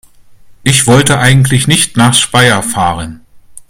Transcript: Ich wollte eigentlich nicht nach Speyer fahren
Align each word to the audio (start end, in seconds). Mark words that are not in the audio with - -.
Ich 0.63 0.87
wollte 0.87 1.19
eigentlich 1.19 1.67
nicht 1.67 1.95
nach 1.95 2.15
Speyer 2.15 2.63
fahren 2.63 3.21